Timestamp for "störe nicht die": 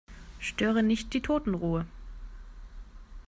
0.39-1.21